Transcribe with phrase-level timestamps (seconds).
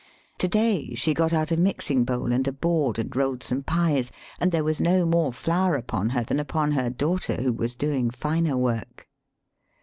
[0.39, 4.11] To day she got out a mixing bowl and a board, and rolled some pies,
[4.39, 8.09] and there was no more flour upon her than upon her daughter who was doing
[8.09, 9.07] finer work.